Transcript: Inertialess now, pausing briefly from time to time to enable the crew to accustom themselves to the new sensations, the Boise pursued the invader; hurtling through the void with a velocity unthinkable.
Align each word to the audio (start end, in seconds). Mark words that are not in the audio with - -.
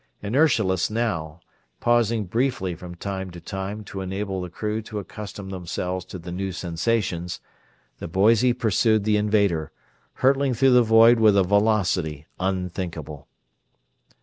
Inertialess 0.23 0.89
now, 0.89 1.41
pausing 1.79 2.25
briefly 2.25 2.73
from 2.73 2.95
time 2.95 3.29
to 3.29 3.39
time 3.39 3.83
to 3.83 4.01
enable 4.01 4.41
the 4.41 4.49
crew 4.49 4.81
to 4.81 4.97
accustom 4.97 5.51
themselves 5.51 6.05
to 6.05 6.17
the 6.17 6.31
new 6.31 6.51
sensations, 6.51 7.39
the 7.99 8.07
Boise 8.07 8.51
pursued 8.53 9.03
the 9.03 9.15
invader; 9.17 9.71
hurtling 10.13 10.55
through 10.55 10.73
the 10.73 10.81
void 10.81 11.19
with 11.19 11.37
a 11.37 11.43
velocity 11.43 12.25
unthinkable. 12.39 13.27